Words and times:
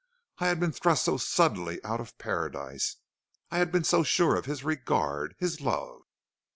I 0.39 0.47
had 0.47 0.59
been 0.59 0.71
thrust 0.71 1.03
so 1.05 1.17
suddenly 1.17 1.79
out 1.83 2.01
of 2.01 2.17
paradise. 2.17 2.95
I 3.51 3.59
had 3.59 3.71
been 3.71 3.83
so 3.83 4.01
sure 4.01 4.35
of 4.35 4.45
his 4.47 4.63
regard, 4.63 5.35
his 5.37 5.61
love. 5.61 6.01